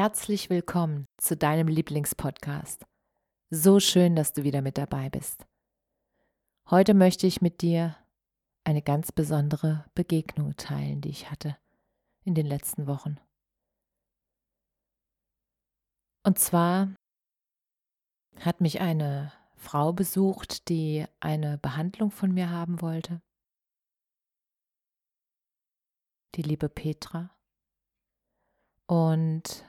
[0.00, 2.86] Herzlich willkommen zu deinem Lieblingspodcast.
[3.50, 5.44] So schön, dass du wieder mit dabei bist.
[6.70, 7.96] Heute möchte ich mit dir
[8.62, 11.58] eine ganz besondere Begegnung teilen, die ich hatte
[12.22, 13.18] in den letzten Wochen.
[16.22, 16.94] Und zwar
[18.38, 23.20] hat mich eine Frau besucht, die eine Behandlung von mir haben wollte.
[26.36, 27.36] Die liebe Petra.
[28.86, 29.67] Und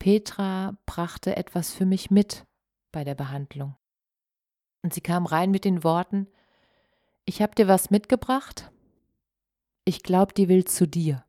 [0.00, 2.46] Petra brachte etwas für mich mit
[2.90, 3.76] bei der Behandlung.
[4.82, 6.26] Und sie kam rein mit den Worten,
[7.26, 8.72] ich habe dir was mitgebracht,
[9.84, 11.24] ich glaube, die will zu dir.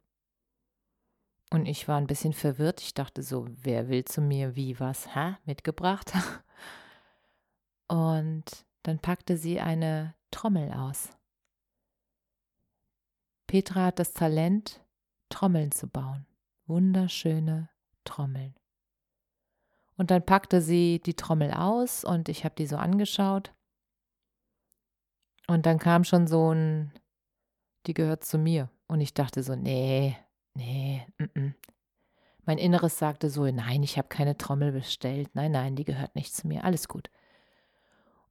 [1.51, 5.13] Und ich war ein bisschen verwirrt, ich dachte so, wer will zu mir wie was,
[5.13, 6.13] hä, mitgebracht?
[7.89, 8.45] Und
[8.83, 11.09] dann packte sie eine Trommel aus.
[13.47, 14.81] Petra hat das Talent,
[15.27, 16.25] Trommeln zu bauen.
[16.67, 17.69] Wunderschöne
[18.05, 18.55] Trommeln.
[20.01, 23.53] Und dann packte sie die Trommel aus und ich habe die so angeschaut.
[25.45, 26.91] Und dann kam schon so ein,
[27.85, 28.71] die gehört zu mir.
[28.87, 30.17] Und ich dachte so, nee,
[30.55, 31.53] nee, n -n.
[32.45, 35.29] Mein Inneres sagte so, nein, ich habe keine Trommel bestellt.
[35.35, 36.63] Nein, nein, die gehört nicht zu mir.
[36.63, 37.11] Alles gut.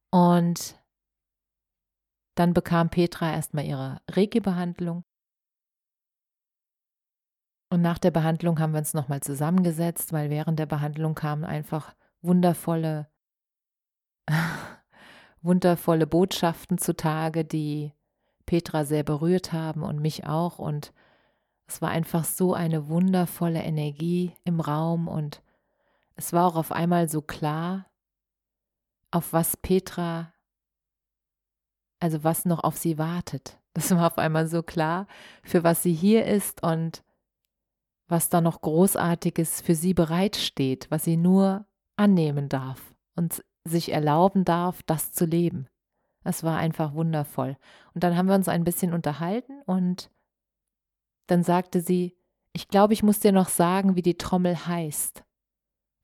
[0.09, 0.75] Und
[2.35, 5.05] dann bekam Petra erstmal ihre Reiki-Behandlung.
[7.71, 11.95] Und nach der Behandlung haben wir uns nochmal zusammengesetzt, weil während der Behandlung kamen einfach
[12.21, 13.07] wundervolle,
[15.41, 17.93] wundervolle Botschaften zutage, die
[18.45, 20.59] Petra sehr berührt haben und mich auch.
[20.59, 20.91] Und
[21.65, 25.41] es war einfach so eine wundervolle Energie im Raum und
[26.17, 27.85] es war auch auf einmal so klar,
[29.11, 30.33] auf was Petra,
[32.01, 33.57] also was noch auf sie wartet.
[33.73, 35.07] Das war auf einmal so klar,
[35.43, 37.05] für was sie hier ist und
[38.11, 44.43] was da noch Großartiges für sie bereitsteht, was sie nur annehmen darf und sich erlauben
[44.43, 45.67] darf, das zu leben.
[46.23, 47.57] Es war einfach wundervoll.
[47.93, 50.11] Und dann haben wir uns ein bisschen unterhalten und
[51.27, 52.17] dann sagte sie,
[52.53, 55.23] ich glaube, ich muss dir noch sagen, wie die Trommel heißt.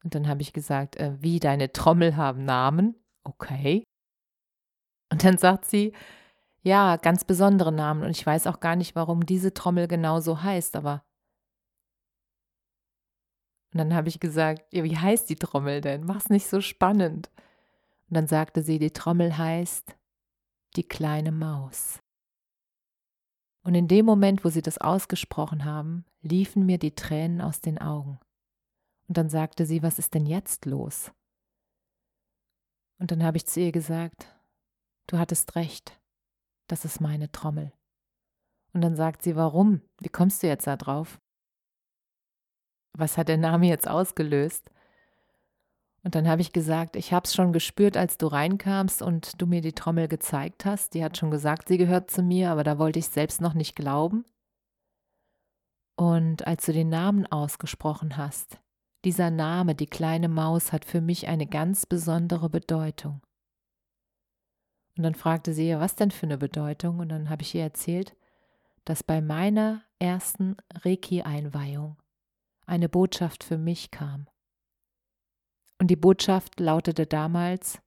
[0.04, 2.96] Und dann habe ich gesagt, äh, wie deine Trommel haben Namen?
[3.26, 3.84] Okay.
[5.12, 5.92] Und dann sagt sie,
[6.62, 8.04] ja, ganz besondere Namen.
[8.04, 11.04] Und ich weiß auch gar nicht, warum diese Trommel genau so heißt, aber
[13.78, 16.04] und dann habe ich gesagt, ja, wie heißt die Trommel denn?
[16.04, 17.30] Mach's nicht so spannend.
[18.10, 19.96] Und dann sagte sie, die Trommel heißt
[20.76, 22.00] die kleine Maus.
[23.62, 27.78] Und in dem Moment, wo sie das ausgesprochen haben, liefen mir die Tränen aus den
[27.78, 28.20] Augen.
[29.08, 31.12] Und dann sagte sie, was ist denn jetzt los?
[32.98, 34.36] Und dann habe ich zu ihr gesagt,
[35.06, 36.02] du hattest recht,
[36.66, 37.74] das ist meine Trommel.
[38.74, 39.82] Und dann sagt sie, warum?
[40.00, 41.20] Wie kommst du jetzt da drauf?
[42.98, 44.72] Was hat der Name jetzt ausgelöst?
[46.04, 49.46] Und dann habe ich gesagt, ich habe es schon gespürt, als du reinkamst und du
[49.46, 50.94] mir die Trommel gezeigt hast.
[50.94, 53.76] Die hat schon gesagt, sie gehört zu mir, aber da wollte ich selbst noch nicht
[53.76, 54.24] glauben.
[55.98, 58.60] Und als du den Namen ausgesprochen hast,
[59.04, 63.22] dieser Name, die kleine Maus, hat für mich eine ganz besondere Bedeutung.
[64.96, 67.00] Und dann fragte sie was denn für eine Bedeutung?
[67.00, 68.16] Und dann habe ich ihr erzählt,
[68.86, 71.98] dass bei meiner ersten Reiki-Einweihung
[72.68, 74.30] eine Botschaft für mich kam.
[75.80, 77.82] Und die Botschaft lautete damals,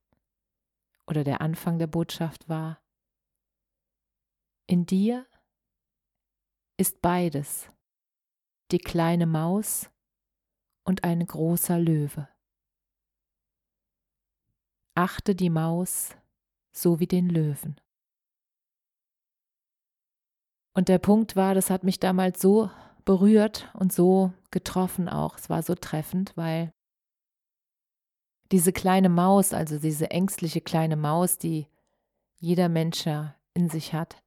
[1.07, 2.81] oder der Anfang der Botschaft war,
[4.67, 5.27] in dir
[6.77, 7.69] ist beides,
[8.71, 9.91] die kleine Maus
[10.83, 12.29] und ein großer Löwe.
[14.95, 16.15] Achte die Maus
[16.73, 17.79] so wie den Löwen.
[20.73, 22.71] Und der Punkt war, das hat mich damals so
[23.05, 25.37] berührt und so getroffen auch.
[25.37, 26.73] Es war so treffend, weil
[28.51, 31.67] diese kleine Maus, also diese ängstliche kleine Maus, die
[32.37, 33.05] jeder Mensch
[33.53, 34.21] in sich hat,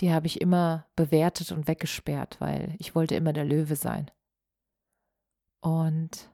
[0.00, 4.10] die habe ich immer bewertet und weggesperrt, weil ich wollte immer der Löwe sein.
[5.60, 6.30] Und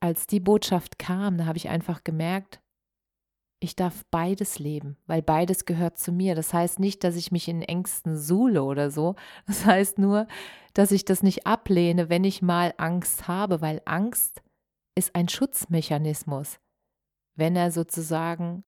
[0.00, 2.60] als die Botschaft kam, da habe ich einfach gemerkt,
[3.64, 6.34] ich darf beides leben, weil beides gehört zu mir.
[6.34, 9.16] Das heißt nicht, dass ich mich in Ängsten suhle oder so.
[9.46, 10.28] Das heißt nur,
[10.74, 14.42] dass ich das nicht ablehne, wenn ich mal Angst habe, weil Angst
[14.94, 16.60] ist ein Schutzmechanismus.
[17.36, 18.64] Wenn er sozusagen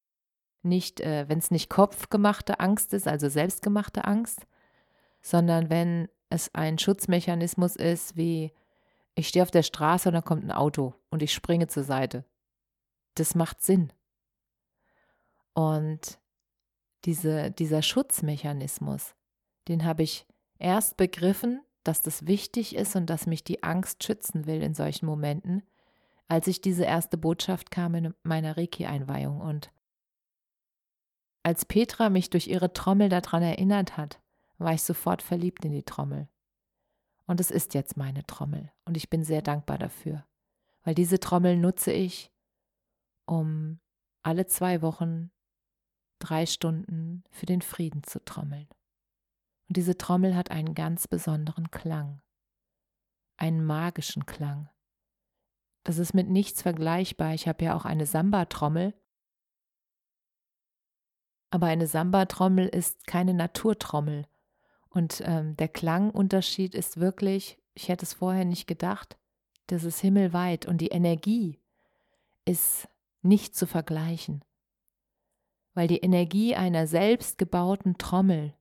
[0.62, 4.46] nicht, äh, wenn es nicht kopfgemachte Angst ist, also selbstgemachte Angst,
[5.20, 8.52] sondern wenn es ein Schutzmechanismus ist, wie
[9.14, 12.24] ich stehe auf der Straße und da kommt ein Auto und ich springe zur Seite.
[13.14, 13.92] Das macht Sinn.
[15.56, 16.18] Und
[17.06, 19.14] diese, dieser Schutzmechanismus,
[19.68, 20.26] den habe ich
[20.58, 25.06] erst begriffen, dass das wichtig ist und dass mich die Angst schützen will in solchen
[25.06, 25.62] Momenten,
[26.28, 29.40] als ich diese erste Botschaft kam in meiner Reiki-Einweihung.
[29.40, 29.72] Und
[31.42, 34.20] als Petra mich durch ihre Trommel daran erinnert hat,
[34.58, 36.28] war ich sofort verliebt in die Trommel.
[37.26, 40.26] Und es ist jetzt meine Trommel und ich bin sehr dankbar dafür,
[40.84, 42.30] weil diese Trommel nutze ich,
[43.24, 43.80] um
[44.22, 45.30] alle zwei Wochen
[46.18, 48.68] drei Stunden für den Frieden zu trommeln.
[49.68, 52.20] Und diese Trommel hat einen ganz besonderen Klang,
[53.36, 54.68] einen magischen Klang.
[55.84, 57.34] Das ist mit nichts vergleichbar.
[57.34, 58.94] Ich habe ja auch eine Samba-Trommel.
[61.50, 64.26] Aber eine Samba-Trommel ist keine Naturtrommel.
[64.88, 69.16] Und ähm, der Klangunterschied ist wirklich, ich hätte es vorher nicht gedacht,
[69.68, 70.66] das ist himmelweit.
[70.66, 71.60] Und die Energie
[72.44, 72.88] ist
[73.22, 74.44] nicht zu vergleichen.
[75.76, 78.54] Weil die Energie einer selbstgebauten Trommel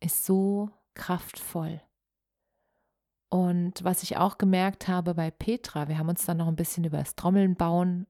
[0.00, 1.80] ist so kraftvoll.
[3.28, 6.82] Und was ich auch gemerkt habe bei Petra, wir haben uns dann noch ein bisschen
[6.82, 8.08] über das Trommeln bauen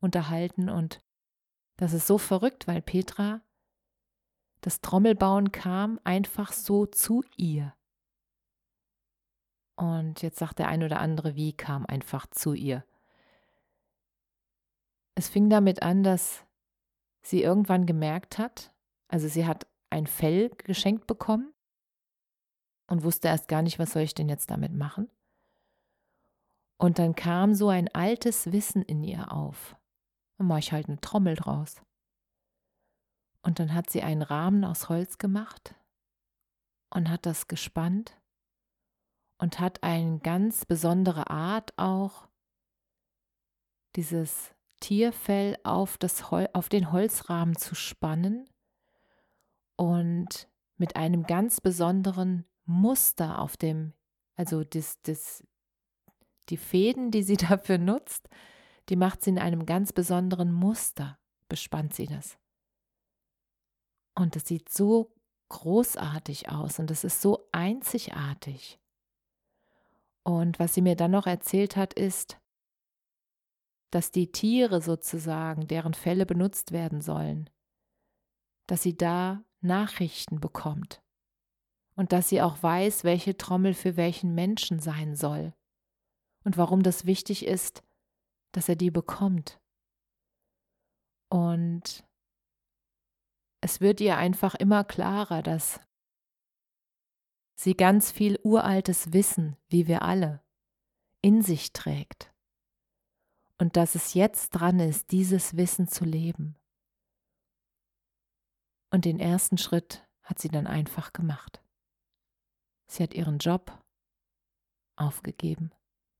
[0.00, 1.02] unterhalten und
[1.76, 3.40] das ist so verrückt, weil Petra,
[4.60, 7.74] das Trommelbauen kam einfach so zu ihr.
[9.76, 12.84] Und jetzt sagt der ein oder andere, wie kam einfach zu ihr.
[15.14, 16.44] Es fing damit an, dass
[17.24, 18.72] sie irgendwann gemerkt hat,
[19.08, 21.52] also sie hat ein Fell geschenkt bekommen
[22.86, 25.10] und wusste erst gar nicht, was soll ich denn jetzt damit machen.
[26.76, 29.76] Und dann kam so ein altes Wissen in ihr auf.
[30.36, 31.80] Dann mache ich halt eine Trommel draus.
[33.42, 35.74] Und dann hat sie einen Rahmen aus Holz gemacht
[36.90, 38.18] und hat das gespannt
[39.38, 42.28] und hat eine ganz besondere Art auch,
[43.96, 44.53] dieses
[44.84, 48.46] Tierfell auf, das Hol auf den Holzrahmen zu spannen
[49.76, 50.46] und
[50.76, 53.94] mit einem ganz besonderen Muster auf dem,
[54.36, 55.42] also das, das,
[56.50, 58.28] die Fäden, die sie dafür nutzt,
[58.90, 62.36] die macht sie in einem ganz besonderen Muster, bespannt sie das.
[64.14, 65.14] Und es sieht so
[65.48, 68.78] großartig aus und es ist so einzigartig.
[70.24, 72.38] Und was sie mir dann noch erzählt hat, ist,
[73.94, 77.48] dass die Tiere sozusagen, deren Fälle benutzt werden sollen,
[78.66, 81.00] dass sie da Nachrichten bekommt
[81.94, 85.54] und dass sie auch weiß, welche Trommel für welchen Menschen sein soll
[86.42, 87.84] und warum das wichtig ist,
[88.50, 89.60] dass er die bekommt.
[91.28, 92.04] Und
[93.60, 95.78] es wird ihr einfach immer klarer, dass
[97.54, 100.42] sie ganz viel uraltes Wissen, wie wir alle,
[101.22, 102.33] in sich trägt
[103.58, 106.56] und dass es jetzt dran ist, dieses Wissen zu leben.
[108.90, 111.62] Und den ersten Schritt hat sie dann einfach gemacht.
[112.86, 113.76] Sie hat ihren Job
[114.96, 115.72] aufgegeben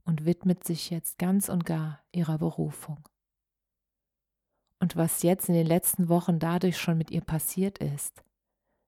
[0.04, 3.08] und widmet sich jetzt ganz und gar ihrer Berufung.
[4.80, 8.22] Und was jetzt in den letzten Wochen dadurch schon mit ihr passiert ist,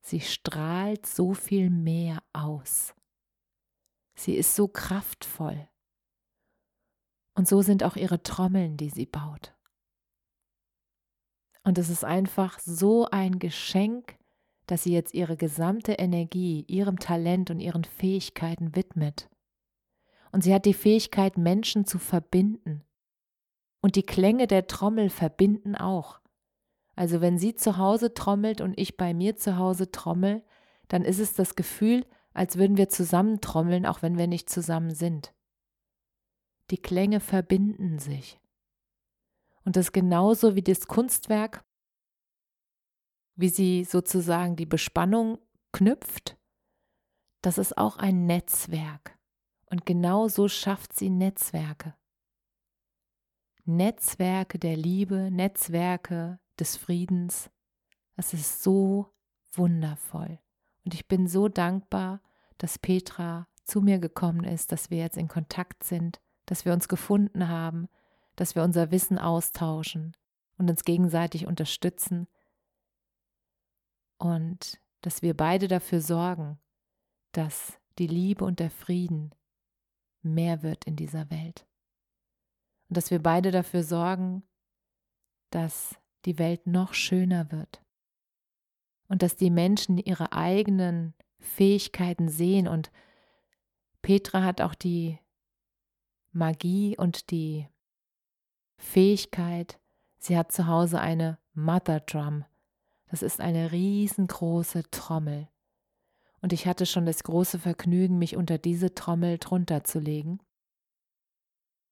[0.03, 2.95] sie strahlt so viel mehr aus.
[4.15, 5.69] Sie ist so kraftvoll.
[7.37, 9.55] Und so sind auch ihre Trommeln, die sie baut.
[11.62, 14.16] Und es ist einfach so ein Geschenk,
[14.66, 19.28] dass sie jetzt ihre gesamte Energie, ihrem Talent und ihren Fähigkeiten widmet.
[20.33, 22.83] Und sie hat die Fähigkeit, Menschen zu verbinden.
[23.81, 26.21] Und die Klänge der Trommel verbinden auch.
[26.95, 30.43] Also wenn sie zu Hause trommelt und ich bei mir zu Hause trommel,
[30.88, 34.95] dann ist es das Gefühl, als würden wir zusammen trommeln, auch wenn wir nicht zusammen
[34.95, 35.33] sind.
[36.71, 38.41] Die Klänge verbinden sich.
[39.65, 41.65] Und das genauso wie das Kunstwerk
[43.37, 45.39] wie sie sozusagen die Bespannung
[45.73, 46.37] knüpft,
[47.43, 49.19] das ist auch ein Netzwerk.
[49.67, 51.95] Und genau so schafft sie Netzwerke.
[53.65, 57.51] Netzwerke der Liebe, Netzwerke des Friedens.
[58.17, 59.13] Das ist so
[59.53, 60.39] wundervoll.
[60.85, 62.23] Und ich bin so dankbar,
[62.59, 66.88] dass Petra zu mir gekommen ist, dass wir jetzt in Kontakt sind, dass wir uns
[66.88, 67.88] gefunden haben,
[68.37, 70.17] dass wir unser Wissen austauschen
[70.59, 72.29] und uns gegenseitig unterstützen
[74.19, 76.59] und dass wir beide dafür sorgen,
[77.33, 79.35] dass die Liebe und der Frieden
[80.23, 81.67] mehr wird in dieser Welt.
[82.88, 84.43] Und dass wir beide dafür sorgen,
[85.50, 87.83] dass die Welt noch schöner wird.
[89.09, 92.67] Und dass die Menschen ihre eigenen Fähigkeiten sehen.
[92.67, 92.91] Und
[94.03, 95.19] Petra hat auch die
[96.37, 97.66] Magie und die
[98.78, 99.81] Fähigkeit,
[100.19, 102.45] sie hat zu Hause eine Mother Drum.
[103.09, 105.49] Das ist eine riesengroße Trommel.
[106.43, 110.38] Und ich hatte schon das große Vergnügen, mich unter diese Trommel drunter zu legen.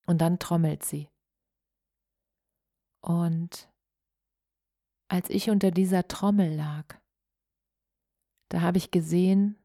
[0.06, 1.08] Und dann trommelt sie.
[3.00, 3.70] Und
[5.08, 6.96] als ich unter dieser Trommel lag,
[8.50, 9.56] da habe ich gesehen,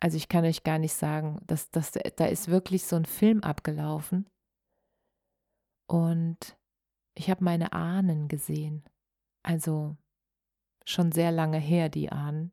[0.00, 3.40] also ich kann euch gar nicht sagen, dass, dass, da ist wirklich so ein Film
[3.42, 4.28] abgelaufen.
[5.86, 6.56] Und
[7.14, 8.84] ich habe meine Ahnen gesehen.
[9.42, 9.96] Also
[10.84, 12.52] schon sehr lange her, die Ahnen.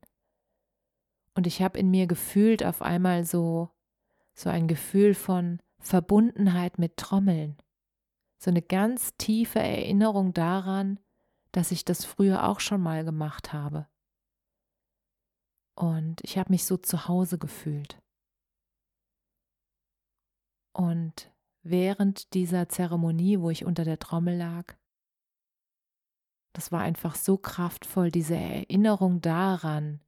[1.36, 3.70] Und ich habe in mir gefühlt auf einmal so,
[4.34, 7.58] so ein Gefühl von Verbundenheit mit Trommeln.
[8.38, 11.00] So eine ganz tiefe Erinnerung daran,
[11.52, 13.88] dass ich das früher auch schon mal gemacht habe.
[15.76, 18.02] Und ich habe mich so zu Hause gefühlt.
[20.74, 24.76] Und während dieser Zeremonie, wo ich unter der Trommel lag,
[26.54, 30.00] das war einfach so kraftvoll, diese Erinnerung daran,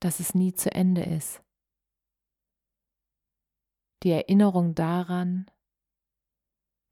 [0.00, 1.42] dass es nie zu Ende ist.
[4.04, 5.50] Die Erinnerung daran,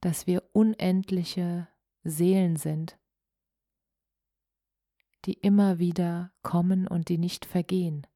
[0.01, 1.69] dass wir unendliche
[2.03, 2.99] Seelen sind
[5.25, 8.07] die immer wieder kommen und die nicht vergehen.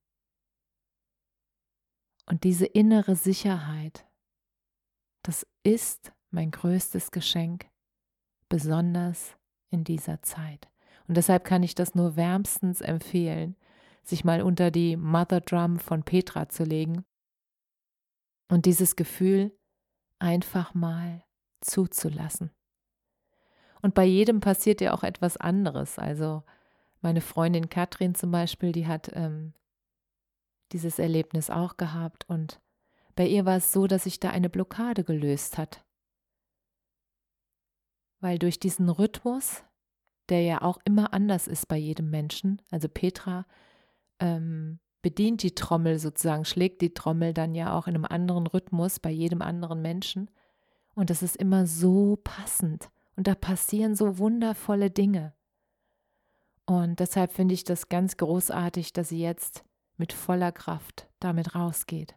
[2.26, 4.06] Und diese innere Sicherheit,
[5.23, 7.66] das ist mein größtes Geschenk,
[8.49, 9.37] besonders
[9.71, 10.68] in dieser Zeit.
[11.09, 13.56] Und deshalb kann ich das nur wärmstens empfehlen,
[14.02, 17.04] sich mal unter die Mother Drum von Petra zu legen
[18.49, 19.56] und dieses Gefühl
[20.18, 21.25] einfach mal
[21.61, 22.50] zuzulassen.
[23.80, 25.99] Und bei jedem passiert ja auch etwas anderes.
[25.99, 26.44] Also
[27.02, 29.52] meine Freundin Katrin zum Beispiel, die hat ähm,
[30.73, 32.61] dieses Erlebnis auch gehabt und
[33.14, 35.85] bei ihr war es so, dass sich da eine Blockade gelöst hat.
[38.21, 39.64] Weil durch diesen Rhythmus,
[40.28, 43.47] der ja auch immer anders ist bei jedem Menschen, also Petra
[44.18, 49.00] ähm, bedient die Trommel sozusagen, schlägt die Trommel dann ja auch in einem anderen Rhythmus
[49.00, 50.30] bei jedem anderen Menschen.
[50.94, 52.90] Und das ist immer so passend.
[53.16, 55.35] Und da passieren so wundervolle Dinge.
[56.73, 59.62] Und deshalb finde ich das ganz großartig, dass sie jetzt
[59.99, 62.17] mit voller Kraft damit rausgeht.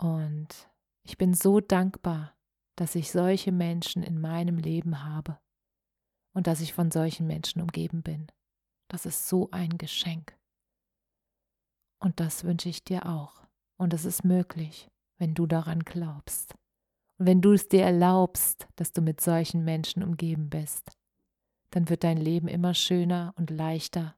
[0.00, 0.68] Und
[1.04, 2.36] ich bin so dankbar,
[2.74, 5.38] dass ich solche Menschen in meinem Leben habe
[6.34, 8.26] und dass ich von solchen Menschen umgeben bin.
[8.88, 10.36] Das ist so ein Geschenk.
[12.00, 13.44] Und das wünsche ich dir auch.
[13.78, 16.56] Und es ist möglich, wenn du daran glaubst.
[17.20, 20.98] Und wenn du es dir erlaubst, dass du mit solchen Menschen umgeben bist
[21.72, 24.14] dann wird dein Leben immer schöner und leichter.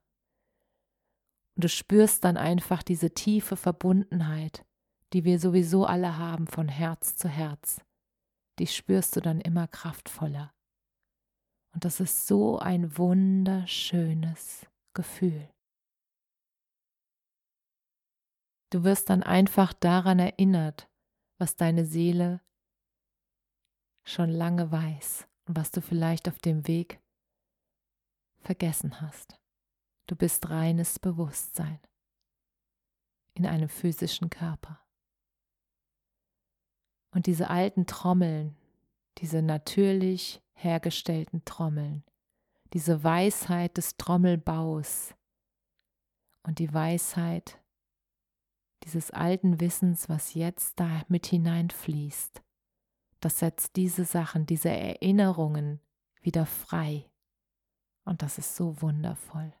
[1.55, 4.65] Und du spürst dann einfach diese tiefe Verbundenheit,
[5.13, 7.81] die wir sowieso alle haben von Herz zu Herz.
[8.59, 10.53] Die spürst du dann immer kraftvoller.
[11.73, 15.49] Und das ist so ein wunderschönes Gefühl.
[18.71, 20.89] Du wirst dann einfach daran erinnert,
[21.37, 22.41] was deine Seele
[24.05, 27.01] schon lange weiß und was du vielleicht auf dem Weg
[28.45, 29.39] vergessen hast.
[30.07, 31.79] Du bist reines Bewusstsein
[33.33, 34.79] in einem physischen Körper.
[37.11, 38.55] Und diese alten Trommeln,
[39.17, 42.03] diese natürlich hergestellten Trommeln,
[42.73, 45.15] diese Weisheit des Trommelbaus
[46.43, 47.59] und die Weisheit
[48.83, 52.43] dieses alten Wissens, was jetzt da mit hineinfließt,
[53.21, 55.79] das setzt diese Sachen, diese Erinnerungen
[56.21, 57.09] wieder frei
[58.05, 59.51] und das ist so wundervoll.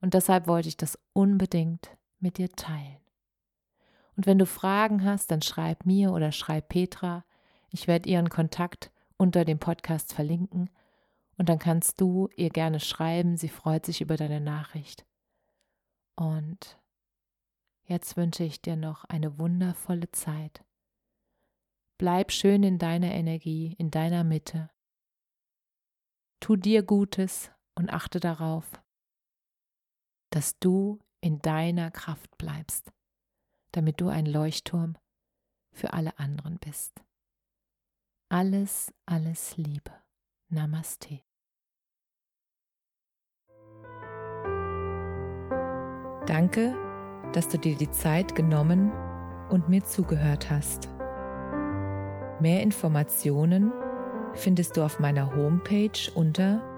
[0.00, 2.98] Und deshalb wollte ich das unbedingt mit dir teilen.
[4.16, 7.24] Und wenn du Fragen hast, dann schreib mir oder schreib Petra.
[7.70, 10.70] Ich werde ihren Kontakt unter dem Podcast verlinken.
[11.36, 13.36] Und dann kannst du ihr gerne schreiben.
[13.36, 15.06] Sie freut sich über deine Nachricht.
[16.16, 16.80] Und
[17.84, 20.64] jetzt wünsche ich dir noch eine wundervolle Zeit.
[21.96, 24.70] Bleib schön in deiner Energie, in deiner Mitte.
[26.40, 28.68] Tu dir Gutes und achte darauf,
[30.30, 32.92] dass du in deiner Kraft bleibst,
[33.70, 34.96] damit du ein Leuchtturm
[35.72, 37.00] für alle anderen bist.
[38.30, 39.92] Alles, alles Liebe.
[40.50, 41.20] Namaste.
[46.26, 46.74] Danke,
[47.32, 48.90] dass du dir die Zeit genommen
[49.50, 50.88] und mir zugehört hast.
[52.40, 53.72] Mehr Informationen
[54.34, 56.77] findest du auf meiner Homepage unter